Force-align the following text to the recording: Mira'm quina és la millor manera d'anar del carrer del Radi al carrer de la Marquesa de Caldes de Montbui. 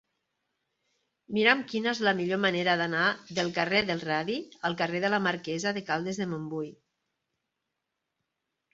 Mira'm 1.37 1.61
quina 1.73 1.91
és 1.91 2.01
la 2.07 2.13
millor 2.21 2.41
manera 2.47 2.75
d'anar 2.81 3.05
del 3.41 3.53
carrer 3.59 3.83
del 3.91 4.03
Radi 4.09 4.41
al 4.71 4.81
carrer 4.83 5.05
de 5.07 5.15
la 5.15 5.23
Marquesa 5.29 5.77
de 5.81 5.87
Caldes 5.93 6.23
de 6.25 6.31
Montbui. 6.35 6.77